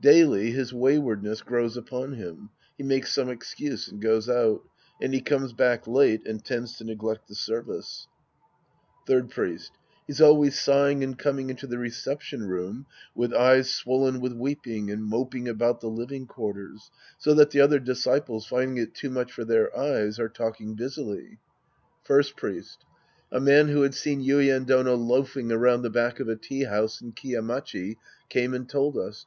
Daily 0.00 0.50
his 0.52 0.72
waywardness 0.72 1.42
grows 1.42 1.76
upon 1.76 2.14
him. 2.14 2.48
He 2.78 2.82
makes 2.82 3.12
some 3.14 3.28
excuse 3.28 3.86
and 3.86 4.00
goes 4.00 4.30
out. 4.30 4.62
And 4.98 5.12
he 5.12 5.20
comes 5.20 5.52
back 5.52 5.86
late 5.86 6.26
and 6.26 6.42
tends 6.42 6.78
to 6.78 6.84
neglect 6.84 7.28
the 7.28 7.34
services. 7.34 8.08
Third 9.06 9.28
Priest. 9.28 9.72
He's 10.06 10.22
always 10.22 10.58
sighing 10.58 11.04
and 11.04 11.18
coming 11.18 11.50
into 11.50 11.66
the 11.66 11.76
reception 11.76 12.48
room 12.48 12.86
with 13.14 13.34
eyes 13.34 13.68
swollen 13.68 14.20
with 14.20 14.32
weep> 14.32 14.66
ing 14.66 14.90
and 14.90 15.04
moping 15.04 15.48
about 15.50 15.82
the 15.82 15.88
living 15.90 16.26
quarters, 16.26 16.90
so 17.18 17.34
that 17.34 17.50
the 17.50 17.60
other 17.60 17.78
disciples, 17.78 18.46
finding 18.46 18.78
it 18.78 18.94
too 18.94 19.10
much 19.10 19.32
for 19.32 19.44
their 19.44 19.68
eyes, 19.78 20.18
are 20.18 20.30
talking 20.30 20.74
busily. 20.76 21.36
194 22.06 22.08
The 22.22 22.34
Priest 22.40 22.40
and 22.40 22.56
His 22.56 22.66
Disciples 22.70 22.70
Act 22.72 22.80
V" 22.80 22.80
First 22.80 22.80
Priest. 22.80 22.84
A 23.32 23.40
man 23.40 23.68
who 23.68 23.82
had 23.82 23.94
seen 23.94 24.22
Yuien 24.22 24.64
Dono 24.66 24.94
loafing 24.94 25.52
around 25.52 25.82
the 25.82 25.90
back 25.90 26.20
of 26.20 26.28
a 26.30 26.36
tea 26.36 26.64
house 26.64 27.02
in 27.02 27.12
Kiya 27.12 27.42
Machi 27.44 27.98
came 28.30 28.54
and 28.54 28.66
told 28.66 28.96
us. 28.96 29.22